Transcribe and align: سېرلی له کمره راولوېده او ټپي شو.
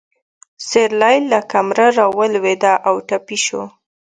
سېرلی 0.67 1.17
له 1.31 1.39
کمره 1.51 1.87
راولوېده 1.99 2.73
او 2.87 2.95
ټپي 3.07 3.37
شو. 3.45 3.61